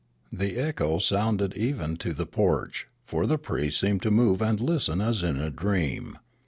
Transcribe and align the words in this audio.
The 0.33 0.55
echo 0.55 0.97
sounded 0.97 1.55
even 1.55 1.95
to 1.97 2.11
the 2.11 2.25
porch; 2.25 2.87
for 3.05 3.27
the 3.27 3.37
priests 3.37 3.79
seemed 3.81 4.01
to 4.01 4.09
move 4.09 4.41
and 4.41 4.59
listen 4.59 4.99
as 4.99 5.21
in 5.21 5.37
a 5.37 5.51
dream. 5.51 6.17